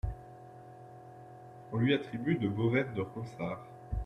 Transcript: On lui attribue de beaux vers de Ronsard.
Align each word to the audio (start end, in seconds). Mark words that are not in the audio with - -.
On 1.71 1.77
lui 1.77 1.93
attribue 1.93 2.33
de 2.33 2.49
beaux 2.49 2.71
vers 2.71 2.91
de 2.91 3.01
Ronsard. 3.01 3.59